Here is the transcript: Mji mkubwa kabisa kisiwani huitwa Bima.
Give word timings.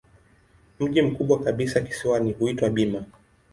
Mji 0.79 1.01
mkubwa 1.01 1.39
kabisa 1.43 1.81
kisiwani 1.81 2.31
huitwa 2.31 2.69
Bima. 2.69 3.05